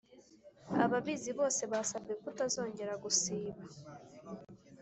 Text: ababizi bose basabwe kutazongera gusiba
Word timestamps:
ababizi 0.83 1.31
bose 1.39 1.61
basabwe 1.71 2.13
kutazongera 2.21 2.93
gusiba 3.03 3.61